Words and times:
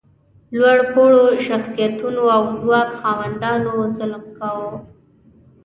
لوړ 0.57 0.79
پوړو 0.91 1.23
شخصیتونو 1.47 2.23
او 2.35 2.43
ځواک 2.61 2.89
خاوندانو 3.01 3.73
ظلم 3.97 4.23
کاوه. 4.37 4.75